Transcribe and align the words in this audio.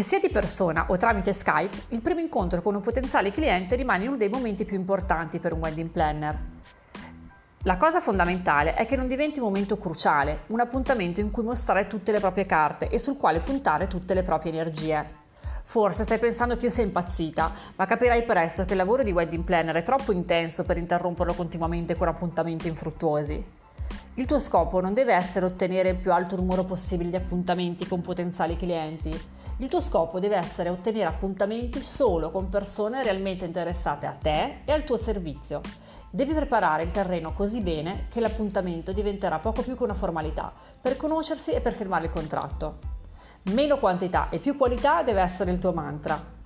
Che 0.00 0.06
sia 0.06 0.18
di 0.18 0.30
persona 0.30 0.86
o 0.88 0.96
tramite 0.96 1.34
Skype, 1.34 1.76
il 1.88 2.00
primo 2.00 2.20
incontro 2.20 2.62
con 2.62 2.74
un 2.74 2.80
potenziale 2.80 3.30
cliente 3.30 3.76
rimane 3.76 4.06
uno 4.06 4.16
dei 4.16 4.30
momenti 4.30 4.64
più 4.64 4.78
importanti 4.78 5.38
per 5.40 5.52
un 5.52 5.58
wedding 5.58 5.90
planner. 5.90 6.38
La 7.64 7.76
cosa 7.76 8.00
fondamentale 8.00 8.72
è 8.72 8.86
che 8.86 8.96
non 8.96 9.06
diventi 9.06 9.40
un 9.40 9.44
momento 9.44 9.76
cruciale, 9.76 10.44
un 10.46 10.60
appuntamento 10.60 11.20
in 11.20 11.30
cui 11.30 11.42
mostrare 11.42 11.86
tutte 11.86 12.12
le 12.12 12.18
proprie 12.18 12.46
carte 12.46 12.88
e 12.88 12.98
sul 12.98 13.18
quale 13.18 13.40
puntare 13.40 13.88
tutte 13.88 14.14
le 14.14 14.22
proprie 14.22 14.52
energie. 14.52 15.06
Forse 15.64 16.04
stai 16.04 16.18
pensando 16.18 16.56
che 16.56 16.64
io 16.64 16.72
sia 16.72 16.82
impazzita, 16.82 17.52
ma 17.76 17.84
capirai 17.84 18.22
presto 18.22 18.64
che 18.64 18.72
il 18.72 18.78
lavoro 18.78 19.02
di 19.02 19.12
wedding 19.12 19.44
planner 19.44 19.74
è 19.74 19.82
troppo 19.82 20.12
intenso 20.12 20.62
per 20.62 20.78
interromperlo 20.78 21.34
continuamente 21.34 21.94
con 21.94 22.08
appuntamenti 22.08 22.68
infruttuosi. 22.68 23.44
Il 24.20 24.26
tuo 24.26 24.38
scopo 24.38 24.82
non 24.82 24.92
deve 24.92 25.14
essere 25.14 25.46
ottenere 25.46 25.88
il 25.88 25.96
più 25.96 26.12
alto 26.12 26.36
numero 26.36 26.64
possibile 26.64 27.08
di 27.08 27.16
appuntamenti 27.16 27.88
con 27.88 28.02
potenziali 28.02 28.54
clienti, 28.54 29.08
il 29.56 29.68
tuo 29.68 29.80
scopo 29.80 30.20
deve 30.20 30.36
essere 30.36 30.68
ottenere 30.68 31.06
appuntamenti 31.06 31.80
solo 31.80 32.30
con 32.30 32.50
persone 32.50 33.02
realmente 33.02 33.46
interessate 33.46 34.04
a 34.04 34.12
te 34.12 34.58
e 34.66 34.72
al 34.72 34.84
tuo 34.84 34.98
servizio. 34.98 35.62
Devi 36.10 36.34
preparare 36.34 36.82
il 36.82 36.90
terreno 36.90 37.32
così 37.32 37.62
bene 37.62 38.08
che 38.10 38.20
l'appuntamento 38.20 38.92
diventerà 38.92 39.38
poco 39.38 39.62
più 39.62 39.74
che 39.74 39.84
una 39.84 39.94
formalità 39.94 40.52
per 40.78 40.98
conoscersi 40.98 41.52
e 41.52 41.62
per 41.62 41.72
firmare 41.72 42.04
il 42.04 42.12
contratto. 42.12 42.76
Meno 43.44 43.78
quantità 43.78 44.28
e 44.28 44.38
più 44.38 44.54
qualità 44.54 45.02
deve 45.02 45.22
essere 45.22 45.50
il 45.50 45.58
tuo 45.58 45.72
mantra. 45.72 46.39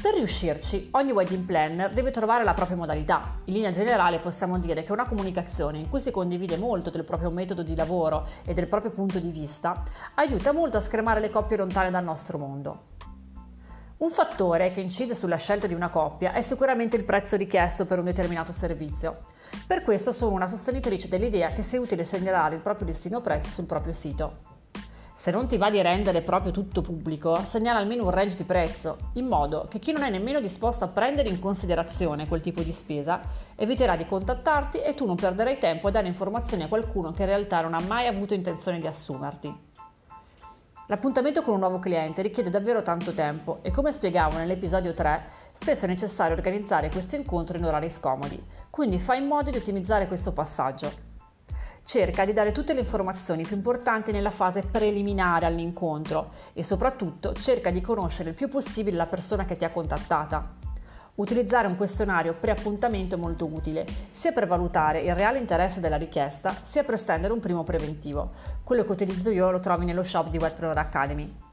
Per 0.00 0.14
riuscirci, 0.14 0.90
ogni 0.92 1.10
wedding 1.10 1.44
planner 1.44 1.92
deve 1.92 2.12
trovare 2.12 2.44
la 2.44 2.54
propria 2.54 2.76
modalità. 2.76 3.40
In 3.46 3.54
linea 3.54 3.72
generale 3.72 4.20
possiamo 4.20 4.56
dire 4.56 4.84
che 4.84 4.92
una 4.92 5.08
comunicazione 5.08 5.78
in 5.78 5.88
cui 5.90 6.00
si 6.00 6.12
condivide 6.12 6.56
molto 6.56 6.88
del 6.90 7.02
proprio 7.02 7.30
metodo 7.30 7.64
di 7.64 7.74
lavoro 7.74 8.28
e 8.44 8.54
del 8.54 8.68
proprio 8.68 8.92
punto 8.92 9.18
di 9.18 9.32
vista 9.32 9.82
aiuta 10.14 10.52
molto 10.52 10.76
a 10.76 10.82
scremare 10.82 11.18
le 11.18 11.30
coppie 11.30 11.56
lontane 11.56 11.90
dal 11.90 12.04
nostro 12.04 12.38
mondo. 12.38 12.82
Un 13.96 14.10
fattore 14.10 14.72
che 14.72 14.80
incide 14.80 15.16
sulla 15.16 15.34
scelta 15.34 15.66
di 15.66 15.74
una 15.74 15.88
coppia 15.88 16.32
è 16.32 16.42
sicuramente 16.42 16.94
il 16.94 17.02
prezzo 17.02 17.34
richiesto 17.34 17.84
per 17.84 17.98
un 17.98 18.04
determinato 18.04 18.52
servizio. 18.52 19.18
Per 19.66 19.82
questo 19.82 20.12
sono 20.12 20.32
una 20.32 20.46
sostenitrice 20.46 21.08
dell'idea 21.08 21.48
che 21.48 21.64
sia 21.64 21.80
utile 21.80 22.04
segnalare 22.04 22.54
il 22.54 22.60
proprio 22.60 22.86
destino 22.86 23.20
prezzo 23.20 23.50
sul 23.50 23.66
proprio 23.66 23.94
sito. 23.94 24.57
Se 25.20 25.32
non 25.32 25.48
ti 25.48 25.56
va 25.56 25.68
di 25.68 25.82
rendere 25.82 26.22
proprio 26.22 26.52
tutto 26.52 26.80
pubblico, 26.80 27.34
segnala 27.34 27.80
almeno 27.80 28.04
un 28.04 28.10
range 28.10 28.36
di 28.36 28.44
prezzo, 28.44 29.10
in 29.14 29.26
modo 29.26 29.66
che 29.68 29.80
chi 29.80 29.90
non 29.90 30.04
è 30.04 30.10
nemmeno 30.10 30.40
disposto 30.40 30.84
a 30.84 30.88
prendere 30.88 31.28
in 31.28 31.40
considerazione 31.40 32.28
quel 32.28 32.40
tipo 32.40 32.62
di 32.62 32.72
spesa 32.72 33.20
eviterà 33.56 33.96
di 33.96 34.06
contattarti 34.06 34.78
e 34.78 34.94
tu 34.94 35.06
non 35.06 35.16
perderai 35.16 35.58
tempo 35.58 35.88
a 35.88 35.90
dare 35.90 36.06
informazioni 36.06 36.62
a 36.62 36.68
qualcuno 36.68 37.10
che 37.10 37.22
in 37.22 37.30
realtà 37.30 37.60
non 37.62 37.74
ha 37.74 37.80
mai 37.80 38.06
avuto 38.06 38.32
intenzione 38.32 38.78
di 38.78 38.86
assumerti. 38.86 39.52
L'appuntamento 40.86 41.42
con 41.42 41.54
un 41.54 41.60
nuovo 41.60 41.80
cliente 41.80 42.22
richiede 42.22 42.48
davvero 42.48 42.82
tanto 42.82 43.12
tempo 43.12 43.58
e 43.62 43.72
come 43.72 43.90
spiegavo 43.90 44.38
nell'episodio 44.38 44.94
3, 44.94 45.22
spesso 45.52 45.86
è 45.86 45.88
necessario 45.88 46.36
organizzare 46.36 46.90
questo 46.90 47.16
incontro 47.16 47.58
in 47.58 47.64
orari 47.64 47.90
scomodi, 47.90 48.40
quindi 48.70 49.00
fai 49.00 49.20
in 49.20 49.26
modo 49.26 49.50
di 49.50 49.56
ottimizzare 49.56 50.06
questo 50.06 50.30
passaggio 50.30 51.07
cerca 51.88 52.26
di 52.26 52.34
dare 52.34 52.52
tutte 52.52 52.74
le 52.74 52.80
informazioni 52.80 53.44
più 53.44 53.56
importanti 53.56 54.12
nella 54.12 54.30
fase 54.30 54.60
preliminare 54.60 55.46
all'incontro 55.46 56.32
e 56.52 56.62
soprattutto 56.62 57.32
cerca 57.32 57.70
di 57.70 57.80
conoscere 57.80 58.28
il 58.28 58.34
più 58.34 58.50
possibile 58.50 58.94
la 58.94 59.06
persona 59.06 59.46
che 59.46 59.56
ti 59.56 59.64
ha 59.64 59.70
contattata. 59.70 60.44
Utilizzare 61.14 61.66
un 61.66 61.78
questionario 61.78 62.34
pre-appuntamento 62.38 63.14
è 63.14 63.18
molto 63.18 63.46
utile, 63.46 63.86
sia 64.12 64.32
per 64.32 64.46
valutare 64.46 65.00
il 65.00 65.14
reale 65.14 65.38
interesse 65.38 65.80
della 65.80 65.96
richiesta, 65.96 66.54
sia 66.62 66.84
per 66.84 66.98
stendere 66.98 67.32
un 67.32 67.40
primo 67.40 67.64
preventivo. 67.64 68.32
Quello 68.62 68.84
che 68.84 68.92
utilizzo 68.92 69.30
io 69.30 69.50
lo 69.50 69.60
trovi 69.60 69.86
nello 69.86 70.02
shop 70.02 70.28
di 70.28 70.36
Webpreneur 70.36 70.76
Academy. 70.76 71.47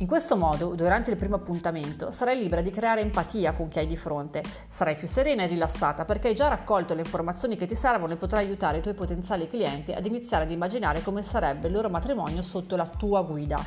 In 0.00 0.06
questo 0.06 0.34
modo, 0.34 0.74
durante 0.74 1.10
il 1.10 1.18
primo 1.18 1.36
appuntamento, 1.36 2.10
sarai 2.10 2.38
libera 2.38 2.62
di 2.62 2.70
creare 2.70 3.02
empatia 3.02 3.52
con 3.52 3.68
chi 3.68 3.80
hai 3.80 3.86
di 3.86 3.98
fronte, 3.98 4.42
sarai 4.70 4.96
più 4.96 5.06
serena 5.06 5.42
e 5.42 5.46
rilassata 5.46 6.06
perché 6.06 6.28
hai 6.28 6.34
già 6.34 6.48
raccolto 6.48 6.94
le 6.94 7.02
informazioni 7.02 7.54
che 7.58 7.66
ti 7.66 7.74
servono 7.74 8.14
e 8.14 8.16
potrai 8.16 8.46
aiutare 8.46 8.78
i 8.78 8.80
tuoi 8.80 8.94
potenziali 8.94 9.46
clienti 9.46 9.92
ad 9.92 10.06
iniziare 10.06 10.44
ad 10.44 10.50
immaginare 10.52 11.02
come 11.02 11.22
sarebbe 11.22 11.66
il 11.66 11.74
loro 11.74 11.90
matrimonio 11.90 12.40
sotto 12.40 12.76
la 12.76 12.86
tua 12.86 13.20
guida. 13.20 13.62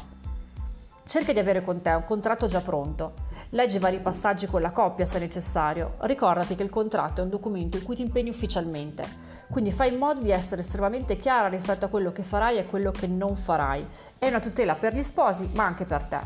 Cerca 1.05 1.33
di 1.33 1.39
avere 1.39 1.63
con 1.63 1.81
te 1.81 1.91
un 1.91 2.03
contratto 2.03 2.47
già 2.47 2.61
pronto. 2.61 3.13
Leggi 3.49 3.77
vari 3.77 3.99
passaggi 3.99 4.47
con 4.47 4.61
la 4.61 4.71
coppia 4.71 5.05
se 5.05 5.19
necessario. 5.19 5.97
Ricordati 5.99 6.55
che 6.55 6.63
il 6.63 6.71
contratto 6.71 7.21
è 7.21 7.23
un 7.23 7.29
documento 7.29 7.77
in 7.77 7.83
cui 7.83 7.95
ti 7.95 8.01
impegni 8.01 8.29
ufficialmente. 8.29 9.32
Quindi 9.53 9.71
fai 9.71 9.93
in 9.93 9.99
modo 9.99 10.19
di 10.19 10.31
essere 10.31 10.61
estremamente 10.61 11.15
chiara 11.15 11.47
rispetto 11.47 11.85
a 11.85 11.87
quello 11.87 12.11
che 12.11 12.23
farai 12.23 12.57
e 12.57 12.65
quello 12.65 12.89
che 12.89 13.05
non 13.05 13.35
farai. 13.35 13.85
È 14.17 14.27
una 14.27 14.39
tutela 14.39 14.73
per 14.73 14.95
gli 14.95 15.03
sposi, 15.03 15.47
ma 15.53 15.63
anche 15.63 15.85
per 15.85 16.01
te. 16.05 16.19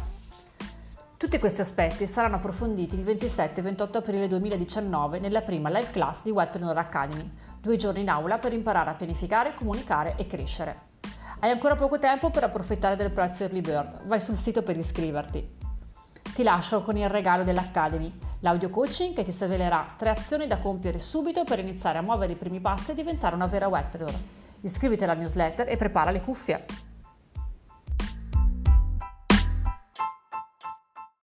Tutti 1.17 1.38
questi 1.38 1.59
aspetti 1.59 2.07
saranno 2.07 2.38
approfonditi 2.38 2.95
il 2.95 3.03
27 3.03 3.59
e 3.59 3.63
28 3.63 3.97
aprile 3.97 4.29
2019 4.29 5.19
nella 5.19 5.41
prima 5.41 5.67
live 5.67 5.91
class 5.91 6.23
di 6.23 6.31
Webpreneur 6.31 6.77
Academy, 6.77 7.29
due 7.59 7.75
giorni 7.75 7.99
in 7.99 8.09
aula 8.09 8.38
per 8.38 8.53
imparare 8.53 8.91
a 8.91 8.93
pianificare, 8.93 9.55
comunicare 9.55 10.13
e 10.15 10.25
crescere. 10.25 10.83
Hai 11.39 11.51
ancora 11.51 11.75
poco 11.75 11.99
tempo 11.99 12.29
per 12.29 12.45
approfittare 12.45 12.95
del 12.95 13.11
prezzo 13.11 13.44
Early 13.44 13.59
Bird, 13.59 14.05
vai 14.05 14.21
sul 14.21 14.38
sito 14.38 14.61
per 14.61 14.77
iscriverti. 14.77 15.56
Ti 16.38 16.44
lascio 16.44 16.84
con 16.84 16.96
il 16.96 17.09
regalo 17.09 17.44
dell'Academy, 17.44 18.14
l'audio 18.42 18.70
coaching 18.70 19.16
che 19.16 19.24
ti 19.24 19.31
svelerà 19.31 19.96
tre 19.98 20.12
azioni 20.12 20.46
da 20.46 20.59
compiere 20.59 21.00
subito 21.00 21.44
per 21.44 21.58
iniziare 21.58 21.98
a 21.98 22.03
muovere 22.03 22.34
i 22.34 22.36
primi 22.36 22.59
passi 22.59 22.92
e 22.92 22.94
diventare 22.94 23.34
una 23.34 23.48
vera 23.48 23.68
webpreneur. 23.68 24.14
Iscriviti 24.62 25.03
alla 25.03 25.16
newsletter 25.16 25.68
e 25.68 25.78
prepara 25.78 26.12
le 26.12 26.22
cuffie. 26.22 26.64